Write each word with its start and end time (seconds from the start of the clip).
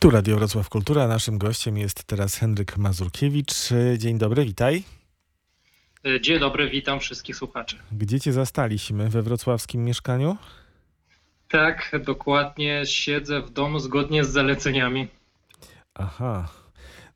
Tu 0.00 0.10
Radio 0.10 0.36
Wrocław 0.36 0.68
Kultura. 0.68 1.08
Naszym 1.08 1.38
gościem 1.38 1.78
jest 1.78 2.04
teraz 2.04 2.34
Henryk 2.34 2.76
Mazurkiewicz. 2.76 3.54
Dzień 3.96 4.18
dobry, 4.18 4.44
witaj. 4.44 4.82
Dzień 6.20 6.40
dobry, 6.40 6.70
witam 6.70 7.00
wszystkich 7.00 7.36
słuchaczy. 7.36 7.76
Gdzie 7.92 8.20
cię 8.20 8.32
zastaliśmy? 8.32 9.08
We 9.08 9.22
wrocławskim 9.22 9.84
mieszkaniu? 9.84 10.36
Tak, 11.48 11.92
dokładnie. 12.04 12.86
Siedzę 12.86 13.42
w 13.42 13.50
domu 13.50 13.78
zgodnie 13.78 14.24
z 14.24 14.30
zaleceniami. 14.30 15.08
Aha. 15.94 16.48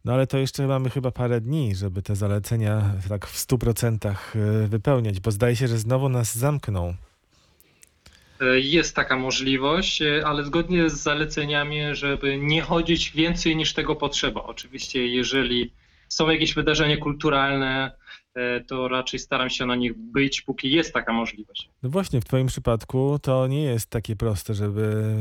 No 0.04 0.12
ale 0.12 0.26
to 0.26 0.38
jeszcze 0.38 0.66
mamy 0.66 0.90
chyba 0.90 1.10
parę 1.10 1.40
dni, 1.40 1.74
żeby 1.74 2.02
te 2.02 2.16
zalecenia 2.16 2.94
tak 3.08 3.26
w 3.26 3.46
100% 3.46 4.14
wypełniać, 4.68 5.20
bo 5.20 5.30
zdaje 5.30 5.56
się, 5.56 5.68
że 5.68 5.78
znowu 5.78 6.08
nas 6.08 6.34
zamkną. 6.38 6.94
Jest 8.54 8.96
taka 8.96 9.16
możliwość, 9.16 10.02
ale 10.24 10.44
zgodnie 10.44 10.90
z 10.90 10.94
zaleceniami, 10.94 11.80
żeby 11.92 12.38
nie 12.38 12.62
chodzić 12.62 13.10
więcej 13.10 13.56
niż 13.56 13.74
tego 13.74 13.96
potrzeba. 13.96 14.42
Oczywiście, 14.42 15.06
jeżeli 15.06 15.72
są 16.08 16.30
jakieś 16.30 16.54
wydarzenia 16.54 16.96
kulturalne, 16.96 17.92
to 18.66 18.88
raczej 18.88 19.20
staram 19.20 19.50
się 19.50 19.66
na 19.66 19.76
nich 19.76 19.92
być, 19.96 20.42
póki 20.42 20.70
jest 20.70 20.92
taka 20.92 21.12
możliwość. 21.12 21.68
No 21.82 21.90
właśnie, 21.90 22.20
w 22.20 22.24
Twoim 22.24 22.46
przypadku 22.46 23.18
to 23.22 23.46
nie 23.46 23.62
jest 23.62 23.90
takie 23.90 24.16
proste, 24.16 24.54
żeby 24.54 25.16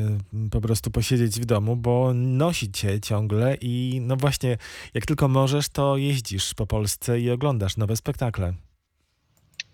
po 0.51 0.61
prostu 0.61 0.91
posiedzieć 0.91 1.39
w 1.39 1.45
domu, 1.45 1.75
bo 1.75 2.11
nosi 2.13 2.71
Cię 2.71 2.99
ciągle 2.99 3.57
i 3.61 3.99
no 4.01 4.15
właśnie, 4.15 4.57
jak 4.93 5.05
tylko 5.05 5.27
możesz, 5.27 5.69
to 5.69 5.97
jeździsz 5.97 6.53
po 6.53 6.67
Polsce 6.67 7.19
i 7.19 7.29
oglądasz 7.29 7.77
nowe 7.77 7.95
spektakle. 7.95 8.53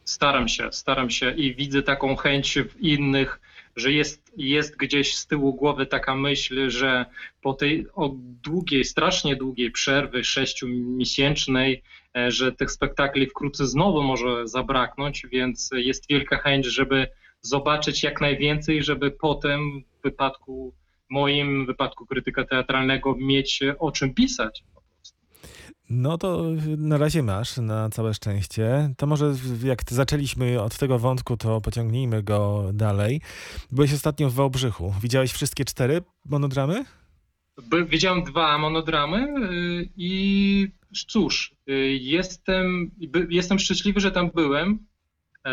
Staram 0.07 0.47
się, 0.47 0.71
staram 0.71 1.09
się 1.09 1.31
i 1.31 1.55
widzę 1.55 1.83
taką 1.83 2.15
chęć 2.15 2.57
w 2.69 2.81
innych, 2.81 3.39
że 3.75 3.91
jest, 3.91 4.33
jest 4.37 4.77
gdzieś 4.77 5.15
z 5.15 5.27
tyłu 5.27 5.53
głowy 5.53 5.85
taka 5.85 6.15
myśl, 6.15 6.69
że 6.69 7.05
po 7.41 7.53
tej 7.53 7.85
długiej, 8.43 8.83
strasznie 8.83 9.35
długiej 9.35 9.71
przerwy, 9.71 10.23
sześciomiesięcznej, 10.23 11.83
że 12.27 12.51
tych 12.51 12.71
spektakli 12.71 13.27
wkrótce 13.27 13.67
znowu 13.67 14.03
może 14.03 14.47
zabraknąć, 14.47 15.25
więc 15.31 15.69
jest 15.73 16.09
wielka 16.09 16.37
chęć, 16.37 16.65
żeby 16.65 17.07
zobaczyć 17.41 18.03
jak 18.03 18.21
najwięcej, 18.21 18.83
żeby 18.83 19.11
potem 19.11 19.83
w 19.99 20.03
wypadku 20.03 20.73
moim, 21.09 21.63
w 21.63 21.67
wypadku 21.67 22.05
krytyka 22.05 22.43
teatralnego 22.45 23.15
mieć 23.15 23.59
o 23.79 23.91
czym 23.91 24.13
pisać. 24.13 24.63
No 25.89 26.17
to 26.17 26.43
na 26.77 26.97
razie 26.97 27.23
masz, 27.23 27.57
na 27.57 27.89
całe 27.89 28.13
szczęście. 28.13 28.93
To 28.97 29.07
może 29.07 29.33
jak 29.63 29.79
zaczęliśmy 29.89 30.61
od 30.61 30.77
tego 30.77 30.99
wątku, 30.99 31.37
to 31.37 31.61
pociągnijmy 31.61 32.23
go 32.23 32.69
dalej. 32.73 33.21
Byłeś 33.71 33.93
ostatnio 33.93 34.29
w 34.29 34.33
Wałbrzychu. 34.33 34.93
Widziałeś 35.01 35.31
wszystkie 35.31 35.65
cztery 35.65 36.01
monodramy? 36.25 36.85
By, 37.63 37.85
widziałem 37.85 38.23
dwa 38.23 38.57
monodramy 38.57 39.33
i 39.97 40.67
cóż, 41.07 41.55
jestem, 41.99 42.91
jestem 43.29 43.59
szczęśliwy, 43.59 43.99
że 43.99 44.11
tam 44.11 44.29
byłem, 44.35 44.79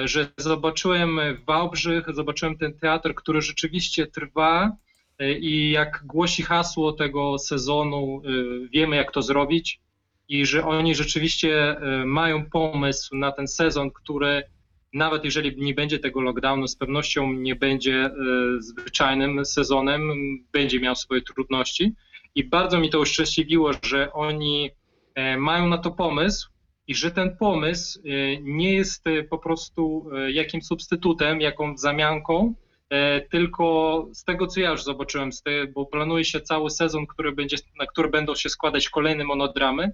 że 0.05 0.29
zobaczyłem 0.39 1.19
Wałbrzych, 1.47 2.15
zobaczyłem 2.15 2.59
ten 2.59 2.79
teatr, 2.79 3.15
który 3.15 3.43
rzeczywiście 3.43 4.07
trwa 4.07 4.77
i 5.41 5.71
jak 5.71 6.03
głosi 6.07 6.43
hasło 6.43 6.93
tego 6.93 7.39
sezonu, 7.39 8.23
wiemy 8.73 8.97
jak 8.97 9.13
to 9.13 9.23
zrobić 9.23 9.81
i 10.29 10.47
że 10.47 10.65
oni 10.65 10.95
rzeczywiście 10.95 11.77
mają 12.05 12.51
pomysł 12.51 13.17
na 13.17 13.33
ten 13.33 13.49
sezon, 13.49 13.91
który 13.91 14.43
nawet 14.93 15.25
jeżeli 15.25 15.63
nie 15.63 15.75
będzie 15.75 15.99
tego 15.99 16.21
lockdownu, 16.21 16.69
z 16.69 16.77
pewnością 16.77 17.33
nie 17.33 17.57
będzie 17.57 18.11
zwyczajnym 18.59 19.45
sezonem, 19.45 20.11
będzie 20.53 20.81
miał 20.81 20.97
swoje 20.97 21.23
trudności. 21.23 21.93
I 22.35 22.45
bardzo 22.45 22.79
mi 22.81 22.91
to 22.91 23.01
uszczęśliwiło, 23.01 23.71
że 23.83 24.13
oni 24.13 24.71
mają 25.39 25.69
na 25.69 25.79
to 25.79 25.91
pomysł 25.91 26.51
i 26.87 26.95
że 26.95 27.11
ten 27.11 27.37
pomysł 27.37 28.01
nie 28.41 28.73
jest 28.73 29.05
po 29.31 29.39
prostu 29.39 30.11
jakimś 30.29 30.65
substytutem, 30.65 31.41
jaką 31.41 31.77
zamianką, 31.77 32.55
tylko 33.31 34.07
z 34.13 34.25
tego, 34.25 34.47
co 34.47 34.61
ja 34.61 34.71
już 34.71 34.83
zobaczyłem, 34.83 35.31
bo 35.75 35.87
planuje 35.87 36.25
się 36.25 36.41
cały 36.41 36.71
sezon, 36.71 37.07
który 37.07 37.33
będzie, 37.33 37.57
na 37.79 37.87
który 37.87 38.09
będą 38.09 38.35
się 38.35 38.49
składać 38.49 38.89
kolejne 38.89 39.25
monodramy, 39.25 39.93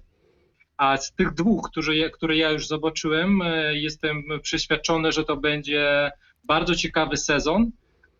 a 0.81 0.97
z 0.97 1.11
tych 1.11 1.33
dwóch, 1.33 1.69
które, 1.71 2.09
które 2.09 2.37
ja 2.37 2.51
już 2.51 2.67
zobaczyłem, 2.67 3.39
jestem 3.71 4.23
przeświadczony, 4.41 5.11
że 5.11 5.23
to 5.23 5.37
będzie 5.37 6.11
bardzo 6.43 6.75
ciekawy 6.75 7.17
sezon. 7.17 7.71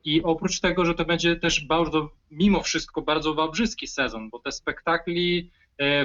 I 0.03 0.23
oprócz 0.23 0.59
tego, 0.59 0.85
że 0.85 0.93
to 0.93 1.05
będzie 1.05 1.35
też 1.35 1.65
bardzo, 1.65 2.09
mimo 2.31 2.63
wszystko, 2.63 3.01
bardzo 3.01 3.33
wałbrzyski 3.33 3.87
sezon, 3.87 4.29
bo 4.29 4.39
te 4.39 4.51
spektakli 4.51 5.51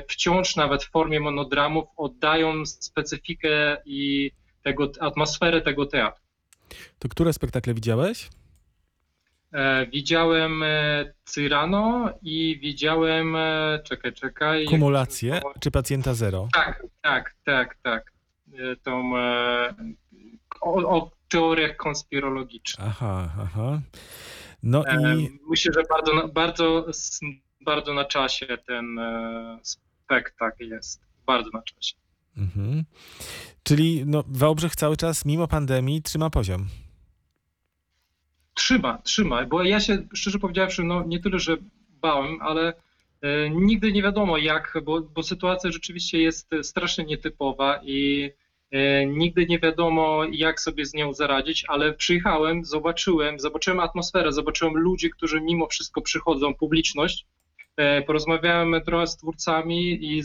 wciąż 0.09 0.57
nawet 0.57 0.85
w 0.85 0.91
formie 0.91 1.21
monodramów 1.21 1.85
oddają 1.97 2.67
specyfikę 2.67 3.77
i 3.85 4.31
tego, 4.63 4.93
atmosferę 5.01 5.61
tego 5.61 5.87
teatru. 5.87 6.25
To 6.99 7.09
które 7.09 7.33
spektakle 7.33 7.75
widziałeś? 7.75 8.29
Widziałem 9.93 10.65
Cyrano 11.25 12.13
i 12.23 12.59
widziałem, 12.63 13.37
czekaj, 13.85 14.13
czekaj. 14.13 14.65
Kumulację 14.65 15.41
czy 15.61 15.71
pacjenta 15.71 16.15
zero? 16.15 16.49
Tak, 16.53 16.87
tak, 17.03 17.35
tak, 17.45 17.77
tak. 17.83 18.13
Tą 18.83 19.13
o, 20.61 20.75
o 20.75 21.11
teoriach 21.29 21.77
konspirologicznych. 21.77 22.87
Aha, 22.89 23.31
aha. 23.41 23.81
No 24.63 24.85
i. 24.85 25.39
Myślę, 25.49 25.73
że 25.73 25.83
bardzo, 25.91 26.29
bardzo, 26.29 26.87
bardzo 27.61 27.95
na 27.95 28.05
czasie 28.05 28.47
ten 28.67 29.01
spektakl 29.63 30.65
jest. 30.69 31.01
Bardzo 31.27 31.51
na 31.51 31.63
czasie. 31.63 31.95
Mhm. 32.37 32.85
Czyli 33.63 34.03
no, 34.07 34.25
Wałbrzych 34.27 34.77
cały 34.77 34.97
czas, 34.97 35.25
mimo 35.25 35.49
pandemii, 35.49 36.03
trzyma 36.03 36.31
poziom. 36.31 36.67
Trzyma, 38.57 38.99
trzyma, 39.05 39.45
bo 39.45 39.63
ja 39.63 39.81
się, 39.81 39.99
szczerze 40.15 40.39
powiedziawszy, 40.39 40.85
no 40.85 41.05
nie 41.07 41.21
tyle, 41.21 41.39
że 41.39 41.57
bałem, 42.01 42.39
ale 42.43 42.75
e, 43.23 43.51
nigdy 43.51 43.93
nie 43.93 44.03
wiadomo 44.03 44.39
jak, 44.39 44.79
bo, 44.85 45.01
bo 45.01 45.23
sytuacja 45.23 45.71
rzeczywiście 45.71 46.19
jest 46.19 46.51
strasznie 46.63 47.05
nietypowa 47.05 47.81
i 47.83 48.31
e, 48.71 49.07
nigdy 49.07 49.47
nie 49.47 49.59
wiadomo 49.59 50.25
jak 50.31 50.61
sobie 50.61 50.87
z 50.87 50.95
nią 50.95 51.13
zaradzić, 51.13 51.65
ale 51.69 51.93
przyjechałem, 51.93 52.65
zobaczyłem, 52.65 53.41
zobaczyłem 53.41 53.81
atmosferę, 53.81 54.33
zobaczyłem 54.33 54.75
ludzi, 54.75 55.11
którzy 55.11 55.41
mimo 55.41 55.67
wszystko 55.67 56.03
przychodzą, 56.03 56.55
publiczność, 56.55 57.27
e, 57.77 58.03
porozmawiałem 58.03 58.75
trochę 58.85 59.07
z 59.07 59.17
twórcami 59.17 60.05
i 60.05 60.23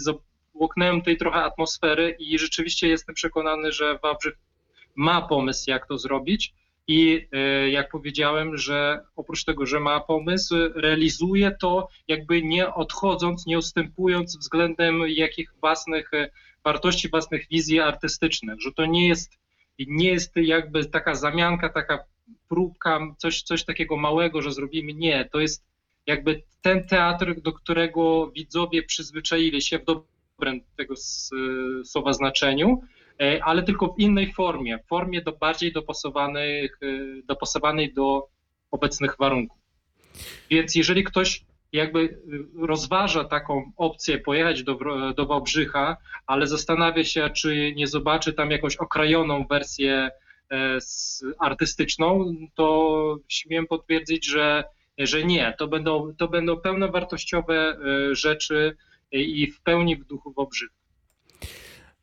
łoknąłem 0.53 1.01
tej 1.01 1.17
trochę 1.17 1.43
atmosfery 1.43 2.15
i 2.19 2.39
rzeczywiście 2.39 2.87
jestem 2.87 3.15
przekonany, 3.15 3.71
że 3.71 3.99
Wałbrzych 4.03 4.37
ma 4.95 5.21
pomysł 5.21 5.69
jak 5.69 5.87
to 5.87 5.97
zrobić. 5.97 6.53
I 6.87 7.27
jak 7.71 7.91
powiedziałem, 7.91 8.57
że 8.57 9.05
oprócz 9.15 9.43
tego, 9.43 9.65
że 9.65 9.79
ma 9.79 9.99
pomysł, 9.99 10.55
realizuje 10.75 11.51
to 11.61 11.87
jakby 12.07 12.43
nie 12.43 12.73
odchodząc, 12.73 13.45
nie 13.45 13.57
ustępując 13.57 14.37
względem 14.37 15.01
jakich 15.07 15.53
własnych 15.61 16.11
wartości, 16.63 17.09
własnych 17.09 17.47
wizji 17.47 17.79
artystycznych, 17.79 18.61
że 18.61 18.71
to 18.71 18.85
nie 18.85 19.07
jest, 19.07 19.31
nie 19.79 20.09
jest 20.09 20.35
jakby 20.35 20.85
taka 20.85 21.15
zamianka, 21.15 21.69
taka 21.69 22.03
próbka, 22.49 22.99
coś, 23.17 23.41
coś 23.41 23.65
takiego 23.65 23.97
małego, 23.97 24.41
że 24.41 24.51
zrobimy. 24.51 24.93
Nie, 24.93 25.29
to 25.31 25.39
jest 25.39 25.63
jakby 26.07 26.43
ten 26.61 26.87
teatr, 26.87 27.41
do 27.41 27.53
którego 27.53 28.31
widzowie 28.31 28.83
przyzwyczaili 28.83 29.61
się 29.61 29.79
w 29.79 29.85
dobrym 29.85 30.61
tego 30.77 30.93
słowa 31.83 32.13
znaczeniu, 32.13 32.81
ale 33.43 33.63
tylko 33.63 33.87
w 33.87 33.99
innej 33.99 34.33
formie, 34.33 34.77
w 34.77 34.87
formie 34.87 35.21
do 35.21 35.31
bardziej 35.31 35.71
dopasowanych, 35.71 36.79
dopasowanej 37.25 37.93
do 37.93 38.27
obecnych 38.71 39.15
warunków. 39.19 39.57
Więc 40.49 40.75
jeżeli 40.75 41.03
ktoś 41.03 41.45
jakby 41.71 42.21
rozważa 42.59 43.23
taką 43.23 43.71
opcję 43.77 44.17
pojechać 44.17 44.63
do, 44.63 44.77
do 45.13 45.25
Wałbrzycha, 45.25 45.97
ale 46.27 46.47
zastanawia 46.47 47.03
się, 47.03 47.29
czy 47.29 47.73
nie 47.75 47.87
zobaczy 47.87 48.33
tam 48.33 48.51
jakąś 48.51 48.75
okrajoną 48.75 49.45
wersję 49.49 50.11
artystyczną, 51.39 52.33
to 52.55 53.17
śmiem 53.27 53.67
potwierdzić, 53.67 54.25
że, 54.25 54.63
że 54.97 55.23
nie. 55.23 55.53
To 55.57 55.67
będą, 55.67 56.15
to 56.17 56.27
będą 56.27 56.57
pełnowartościowe 56.57 57.77
rzeczy 58.11 58.77
i 59.11 59.51
w 59.51 59.61
pełni 59.61 59.95
w 59.95 60.05
duchu 60.05 60.33
Wałbrzycha. 60.33 60.80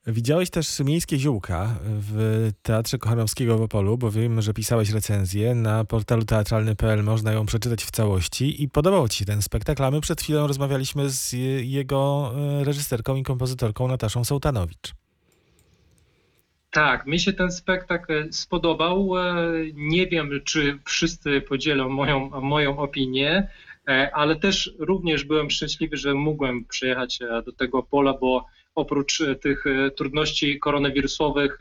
Widziałeś 0.06 0.50
też 0.50 0.80
Miejskie 0.80 1.18
Ziółka 1.18 1.74
w 1.84 2.50
Teatrze 2.62 2.98
Kochanowskiego 2.98 3.58
w 3.58 3.62
Opolu, 3.62 3.98
bo 3.98 4.10
wiem, 4.10 4.42
że 4.42 4.54
pisałeś 4.54 4.90
recenzję. 4.90 5.54
Na 5.54 5.84
portalu 5.84 6.24
teatralny.pl 6.24 7.02
można 7.02 7.32
ją 7.32 7.46
przeczytać 7.46 7.84
w 7.84 7.90
całości 7.90 8.62
i 8.62 8.68
podobał 8.68 9.08
Ci 9.08 9.18
się 9.18 9.24
ten 9.24 9.42
spektakl, 9.42 9.84
a 9.84 9.90
my 9.90 10.00
przed 10.00 10.22
chwilą 10.22 10.46
rozmawialiśmy 10.46 11.10
z 11.10 11.32
jego 11.62 12.32
reżyserką 12.62 13.16
i 13.16 13.22
kompozytorką 13.22 13.88
Nataszą 13.88 14.24
Sołtanowicz. 14.24 14.94
Tak, 16.70 17.06
mi 17.06 17.20
się 17.20 17.32
ten 17.32 17.52
spektakl 17.52 18.32
spodobał. 18.32 19.10
Nie 19.74 20.06
wiem, 20.06 20.30
czy 20.44 20.78
wszyscy 20.84 21.40
podzielą 21.40 21.88
moją, 21.88 22.40
moją 22.40 22.78
opinię. 22.78 23.48
E, 23.88 24.10
ale 24.14 24.36
też 24.36 24.74
również 24.78 25.24
byłem 25.24 25.50
szczęśliwy, 25.50 25.96
że 25.96 26.14
mogłem 26.14 26.64
przyjechać 26.64 27.22
e, 27.22 27.42
do 27.42 27.52
tego 27.52 27.82
pola, 27.82 28.14
bo 28.20 28.46
oprócz 28.74 29.20
e, 29.20 29.34
tych 29.34 29.64
trudności 29.96 30.58
koronawirusowych 30.58 31.58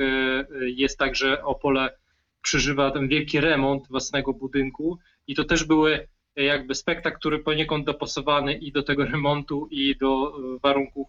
jest 0.61 0.97
tak, 0.97 1.15
że 1.15 1.43
Opole 1.43 1.97
przeżywa 2.41 2.91
ten 2.91 3.07
wielki 3.07 3.39
remont 3.39 3.87
własnego 3.87 4.33
budynku. 4.33 4.97
I 5.27 5.35
to 5.35 5.43
też 5.43 5.63
były 5.63 6.07
jakby 6.35 6.75
spektakl, 6.75 7.17
który 7.17 7.39
poniekąd 7.39 7.85
dopasowany 7.85 8.53
i 8.53 8.71
do 8.71 8.83
tego 8.83 9.05
remontu 9.11 9.67
i 9.71 9.95
do 9.95 10.37
warunków 10.63 11.07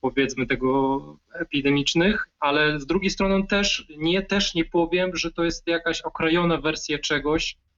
powiedzmy 0.00 0.46
tego 0.46 1.00
epidemicznych, 1.34 2.28
ale 2.40 2.80
z 2.80 2.86
drugiej 2.86 3.10
strony 3.10 3.46
też 3.46 3.86
nie, 3.96 4.22
też 4.22 4.54
nie 4.54 4.64
powiem, 4.64 5.16
że 5.16 5.32
to 5.32 5.44
jest 5.44 5.66
jakaś 5.66 6.02
okrajona 6.02 6.56
wersja 6.56 6.98
czegoś, 6.98 7.56
E, 7.56 7.69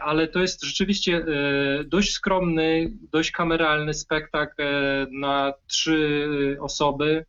ale 0.00 0.28
to 0.28 0.40
jest 0.40 0.64
rzeczywiście 0.64 1.16
e, 1.16 1.84
dość 1.84 2.12
skromny, 2.12 2.92
dość 3.12 3.30
kameralny 3.30 3.94
spektakl 3.94 4.62
e, 4.62 5.06
na 5.10 5.52
trzy 5.66 6.28
osoby 6.60 7.24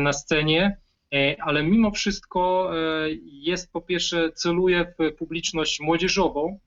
na 0.00 0.12
scenie, 0.12 0.76
ale 1.40 1.62
mimo 1.62 1.90
wszystko 1.90 2.70
jest 3.24 3.72
po 3.72 3.80
pierwsze 3.80 4.32
celuje 4.32 4.94
w 4.98 5.16
publiczność 5.16 5.80
młodzieżową, 5.80 6.58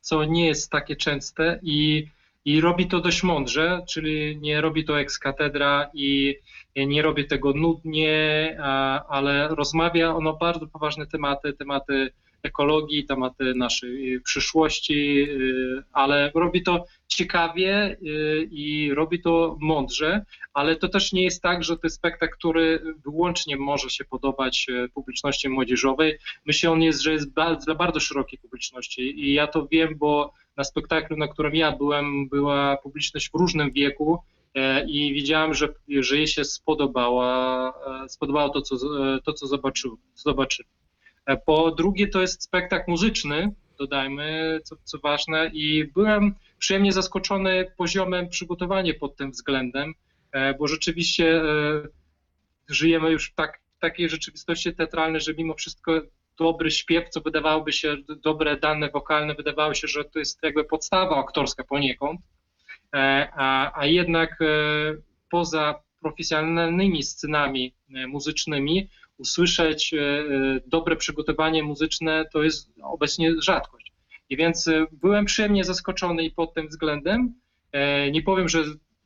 co 0.00 0.24
nie 0.24 0.46
jest 0.46 0.70
takie 0.70 0.96
częste 0.96 1.60
i, 1.62 2.06
i 2.44 2.60
robi 2.60 2.86
to 2.86 3.00
dość 3.00 3.22
mądrze, 3.22 3.82
czyli 3.88 4.38
nie 4.40 4.60
robi 4.60 4.84
to 4.84 5.00
ex 5.00 5.18
katedra 5.18 5.90
i 5.94 6.34
nie 6.76 7.02
robi 7.02 7.26
tego 7.26 7.52
nudnie, 7.52 8.56
ale 9.08 9.48
rozmawia 9.48 10.14
ono 10.14 10.32
bardzo 10.32 10.66
poważne 10.66 11.06
tematy, 11.06 11.52
tematy 11.52 12.10
ekologii, 12.46 13.04
tematy 13.04 13.54
naszej 13.54 14.20
przyszłości, 14.20 15.22
y, 15.30 15.82
ale 15.92 16.30
robi 16.34 16.62
to 16.62 16.84
ciekawie 17.08 17.96
y, 18.02 18.48
i 18.50 18.94
robi 18.94 19.22
to 19.22 19.56
mądrze, 19.60 20.24
ale 20.54 20.76
to 20.76 20.88
też 20.88 21.12
nie 21.12 21.22
jest 21.22 21.42
tak, 21.42 21.64
że 21.64 21.76
to 21.76 21.80
jest 21.84 21.96
spektakl, 21.96 22.34
który 22.34 22.94
wyłącznie 23.04 23.56
może 23.56 23.90
się 23.90 24.04
podobać 24.04 24.66
y, 24.68 24.88
publiczności 24.88 25.48
młodzieżowej. 25.48 26.18
Myślę, 26.46 26.70
on 26.70 26.82
jest, 26.82 27.00
że 27.02 27.12
jest 27.12 27.34
dla 27.34 27.74
bardzo 27.78 28.00
szerokiej 28.00 28.38
publiczności 28.38 29.20
i 29.20 29.32
ja 29.32 29.46
to 29.46 29.66
wiem, 29.66 29.98
bo 29.98 30.32
na 30.56 30.64
spektaklu, 30.64 31.16
na 31.16 31.28
którym 31.28 31.54
ja 31.54 31.72
byłem, 31.72 32.28
była 32.28 32.76
publiczność 32.76 33.30
w 33.30 33.34
różnym 33.34 33.70
wieku 33.70 34.18
i 34.86 35.14
widziałem, 35.14 35.54
że, 35.54 35.68
że 35.88 36.16
jej 36.16 36.26
się 36.26 36.44
spodobała, 36.44 37.72
spodobało 38.08 38.50
to, 38.50 38.62
co, 38.62 38.76
to, 39.24 39.32
co 39.32 39.46
zobaczyli. 40.14 40.68
E, 41.26 41.36
po 41.36 41.70
drugie, 41.70 42.08
to 42.08 42.20
jest 42.20 42.42
spektakl 42.42 42.90
muzyczny, 42.90 43.54
dodajmy, 43.78 44.60
co, 44.64 44.76
co 44.84 44.98
ważne, 44.98 45.50
i 45.52 45.84
byłem 45.84 46.34
przyjemnie 46.58 46.92
zaskoczony 46.92 47.72
poziomem 47.76 48.28
przygotowania 48.28 48.92
pod 49.00 49.16
tym 49.16 49.30
względem, 49.30 49.94
e, 50.32 50.54
bo 50.54 50.66
rzeczywiście 50.66 51.42
e, 51.42 51.42
żyjemy 52.68 53.10
już 53.10 53.30
w 53.30 53.34
tak, 53.34 53.60
takiej 53.80 54.08
rzeczywistości 54.08 54.74
teatralnej, 54.74 55.20
że 55.20 55.34
mimo 55.34 55.54
wszystko 55.54 56.00
dobry 56.38 56.70
śpiew, 56.70 57.08
co 57.08 57.20
wydawałoby 57.20 57.72
się, 57.72 57.96
dobre 58.22 58.56
dane 58.56 58.90
wokalne, 58.90 59.34
wydawało 59.34 59.74
się, 59.74 59.88
że 59.88 60.04
to 60.04 60.18
jest 60.18 60.42
jakby 60.42 60.64
podstawa 60.64 61.16
aktorska 61.16 61.64
poniekąd, 61.64 62.20
a, 62.92 63.80
a 63.80 63.86
jednak 63.86 64.38
poza 65.30 65.82
profesjonalnymi 66.00 67.02
scenami 67.02 67.74
muzycznymi 67.88 68.88
usłyszeć 69.18 69.94
e, 69.94 70.00
e, 70.00 70.24
dobre 70.66 70.96
przygotowanie 70.96 71.62
muzyczne 71.62 72.24
to 72.32 72.42
jest 72.42 72.72
obecnie 72.82 73.34
rzadkość. 73.42 73.92
I 74.30 74.36
więc 74.36 74.68
e, 74.68 74.86
byłem 74.92 75.24
przyjemnie 75.24 75.64
zaskoczony 75.64 76.24
i 76.24 76.30
pod 76.30 76.54
tym 76.54 76.68
względem. 76.68 77.34
Nie 78.12 78.22
powiem, 78.22 78.48
że 78.48 78.64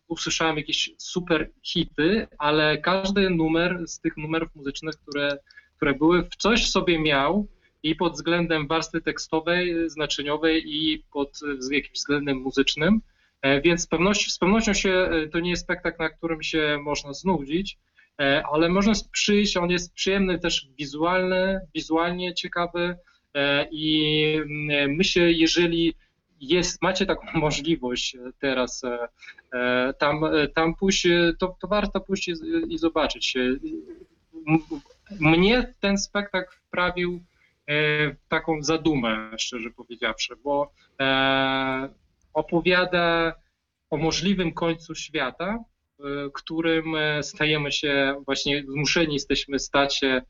usłyszałem 0.08 0.56
jakieś 0.56 0.90
super 0.98 1.50
hity, 1.62 2.26
ale 2.38 2.78
każdy 2.78 3.30
numer 3.30 3.82
z 3.86 4.00
tych 4.00 4.16
numerów 4.16 4.54
muzycznych, 4.54 4.94
które, 4.96 5.38
które 5.76 5.94
były, 5.94 6.22
w 6.22 6.36
coś 6.36 6.70
sobie 6.70 6.98
miał 6.98 7.46
i 7.82 7.94
pod 7.94 8.12
względem 8.12 8.66
warstwy 8.66 9.00
tekstowej, 9.00 9.90
znaczeniowej 9.90 10.62
i 10.66 11.04
pod 11.12 11.40
jakimś 11.70 11.98
względem 11.98 12.36
muzycznym. 12.36 13.00
Więc 13.64 13.82
z 13.82 13.86
pewnością, 13.86 14.30
z 14.30 14.38
pewnością 14.38 14.74
się, 14.74 15.10
to 15.32 15.40
nie 15.40 15.50
jest 15.50 15.62
spektakl, 15.62 16.02
na 16.02 16.08
którym 16.08 16.42
się 16.42 16.78
można 16.82 17.12
znudzić, 17.12 17.78
ale 18.52 18.68
można 18.68 18.92
przyjść, 19.12 19.56
on 19.56 19.70
jest 19.70 19.94
przyjemny 19.94 20.38
też 20.38 20.68
wizualny, 20.78 21.60
wizualnie 21.74 22.34
ciekawy 22.34 22.96
e, 23.34 23.68
i 23.70 24.34
mm, 24.36 24.96
myślę, 24.96 25.32
jeżeli 25.32 25.94
jest, 26.40 26.82
macie 26.82 27.06
taką 27.06 27.26
możliwość 27.40 28.16
teraz 28.38 28.82
e, 29.52 29.94
tam, 29.98 30.20
tam 30.54 30.74
pójść, 30.74 31.06
to, 31.38 31.56
to 31.60 31.68
warto 31.68 32.00
pójść 32.00 32.28
i, 32.28 32.34
i 32.68 32.78
zobaczyć. 32.78 33.34
Mnie 35.20 35.74
ten 35.80 35.98
spektakl 35.98 36.56
wprawił 36.56 37.20
w 38.14 38.28
taką 38.28 38.62
zadumę, 38.62 39.30
szczerze 39.38 39.70
powiedziawszy, 39.70 40.34
bo 40.44 40.72
opowiada 42.34 43.34
o 43.90 43.96
możliwym 43.96 44.52
końcu 44.52 44.94
świata, 44.94 45.64
którym 46.34 46.96
e, 46.96 47.22
stajemy 47.22 47.72
się, 47.72 48.22
właśnie 48.26 48.64
zmuszeni 48.68 49.14
jesteśmy 49.14 49.58
stać 49.58 49.96
się, 49.96 50.22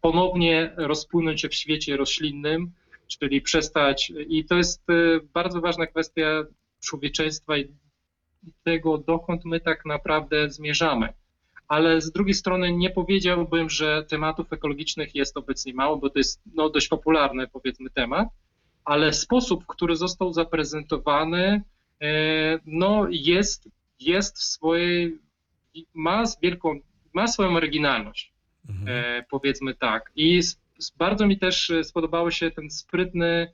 ponownie 0.00 0.72
rozpłynąć 0.76 1.40
się 1.40 1.48
w 1.48 1.54
świecie 1.54 1.96
roślinnym, 1.96 2.72
czyli 3.06 3.40
przestać, 3.40 4.12
i 4.28 4.44
to 4.44 4.54
jest 4.54 4.90
e, 4.90 5.20
bardzo 5.34 5.60
ważna 5.60 5.86
kwestia 5.86 6.44
człowieczeństwa 6.84 7.56
i 7.56 7.68
tego, 8.62 8.98
dokąd 8.98 9.44
my 9.44 9.60
tak 9.60 9.84
naprawdę 9.84 10.50
zmierzamy. 10.50 11.08
Ale 11.68 12.00
z 12.00 12.12
drugiej 12.12 12.34
strony 12.34 12.72
nie 12.72 12.90
powiedziałbym, 12.90 13.70
że 13.70 14.04
tematów 14.08 14.52
ekologicznych 14.52 15.14
jest 15.14 15.36
obecnie 15.36 15.74
mało, 15.74 15.96
bo 15.96 16.10
to 16.10 16.18
jest 16.18 16.42
no, 16.54 16.70
dość 16.70 16.88
popularny, 16.88 17.48
powiedzmy, 17.48 17.90
temat, 17.90 18.28
ale 18.84 19.12
sposób, 19.12 19.64
który 19.66 19.96
został 19.96 20.32
zaprezentowany, 20.32 21.62
e, 22.02 22.58
no, 22.66 23.06
jest 23.10 23.68
jest 24.06 24.38
w 24.38 24.42
swojej, 24.42 25.18
ma 25.94 26.24
wielką, 26.42 26.80
ma 27.12 27.26
swoją 27.26 27.56
oryginalność, 27.56 28.32
mhm. 28.68 28.88
e, 28.88 29.24
powiedzmy 29.30 29.74
tak. 29.74 30.12
I 30.16 30.40
bardzo 30.98 31.26
mi 31.26 31.38
też 31.38 31.70
e, 31.70 31.84
spodobało 31.84 32.30
się 32.30 32.50
ten 32.50 32.70
sprytny 32.70 33.52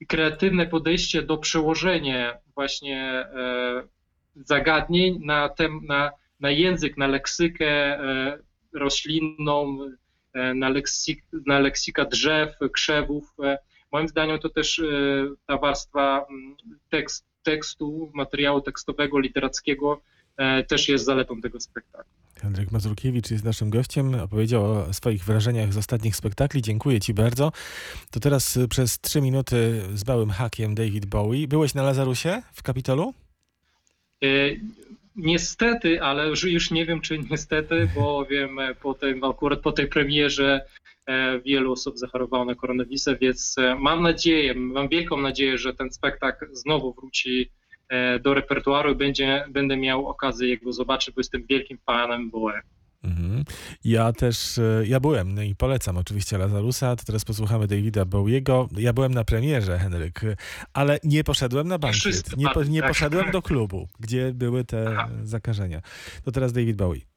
i 0.00 0.06
kreatywne 0.06 0.66
podejście 0.66 1.22
do 1.22 1.38
przełożenia 1.38 2.38
właśnie 2.54 3.02
e, 3.02 3.82
zagadnień 4.34 5.18
na, 5.24 5.48
tem, 5.48 5.80
na, 5.86 6.10
na 6.40 6.50
język, 6.50 6.96
na 6.96 7.06
leksykę 7.06 7.98
roślinną, 8.72 9.78
na, 10.54 10.68
leksik, 10.68 11.24
na 11.46 11.58
leksika 11.58 12.04
drzew, 12.04 12.56
krzewów. 12.72 13.34
Moim 13.92 14.08
zdaniem 14.08 14.38
to 14.38 14.48
też 14.48 14.82
ta 15.46 15.58
warstwa 15.58 16.26
tekst, 16.90 17.26
tekstu, 17.46 18.10
materiału 18.14 18.60
tekstowego, 18.60 19.18
literackiego 19.18 20.00
e, 20.36 20.64
też 20.64 20.88
jest 20.88 21.04
zaletą 21.04 21.40
tego 21.40 21.60
spektaklu. 21.60 22.12
Henryk 22.40 22.72
Mazurkiewicz 22.72 23.30
jest 23.30 23.44
naszym 23.44 23.70
gościem, 23.70 24.14
opowiedział 24.14 24.64
o 24.64 24.92
swoich 24.92 25.24
wrażeniach 25.24 25.72
z 25.72 25.76
ostatnich 25.76 26.16
spektakli. 26.16 26.62
Dziękuję 26.62 27.00
Ci 27.00 27.14
bardzo. 27.14 27.52
To 28.10 28.20
teraz 28.20 28.56
y, 28.56 28.68
przez 28.68 29.00
trzy 29.00 29.20
minuty 29.20 29.82
z 29.94 30.06
małym 30.06 30.30
hakiem 30.30 30.74
David 30.74 31.06
Bowie. 31.06 31.48
Byłeś 31.48 31.74
na 31.74 31.82
Lazarusie 31.82 32.42
w 32.52 32.62
Kapitolu? 32.62 33.14
Niestety, 35.16 36.02
ale 36.02 36.28
już 36.28 36.70
nie 36.70 36.86
wiem, 36.86 37.00
czy 37.00 37.18
niestety, 37.30 37.88
bo 37.94 38.26
wiem 38.26 38.58
e, 38.58 38.74
po 38.74 38.94
tym, 38.94 39.24
akurat 39.24 39.60
po 39.60 39.72
tej 39.72 39.86
premierze 39.86 40.66
E, 41.06 41.40
wielu 41.40 41.72
osób 41.72 41.98
zachorowało 41.98 42.44
na 42.44 42.54
koronawirusa, 42.54 43.14
więc 43.14 43.58
e, 43.58 43.74
mam 43.74 44.02
nadzieję, 44.02 44.54
mam 44.54 44.88
wielką 44.88 45.16
nadzieję, 45.16 45.58
że 45.58 45.74
ten 45.74 45.90
spektakl 45.90 46.46
znowu 46.52 46.92
wróci 46.92 47.50
do 48.20 48.34
repertuaru 48.34 48.92
i 48.92 48.94
będzie, 48.94 49.44
będę 49.48 49.76
miał 49.76 50.06
okazję 50.06 50.58
go 50.58 50.72
zobaczyć, 50.72 51.14
bo 51.14 51.20
jestem 51.20 51.46
wielkim 51.48 51.78
fanem 51.86 52.30
Boe. 52.30 52.60
Mhm. 53.06 53.44
Ja 53.84 54.12
też, 54.12 54.60
ja 54.84 55.00
byłem 55.00 55.34
no 55.34 55.42
i 55.42 55.54
polecam 55.54 55.96
oczywiście 55.96 56.38
Lazarusa, 56.38 56.96
to 56.96 57.04
teraz 57.04 57.24
posłuchamy 57.24 57.66
Davida 57.66 58.04
Bowiego. 58.04 58.68
Ja 58.76 58.92
byłem 58.92 59.14
na 59.14 59.24
premierze, 59.24 59.78
Henryk, 59.78 60.20
ale 60.72 60.98
nie 61.04 61.24
poszedłem 61.24 61.68
na 61.68 61.78
bankiet, 61.78 62.36
nie, 62.36 62.46
nie 62.68 62.80
tak. 62.80 62.90
poszedłem 62.90 63.30
do 63.30 63.42
klubu, 63.48 63.88
gdzie 64.00 64.32
były 64.34 64.64
te 64.64 64.94
Aha. 64.98 65.08
zakażenia. 65.22 65.80
To 66.24 66.32
teraz 66.32 66.52
David 66.52 66.76
Bowie. 66.76 67.15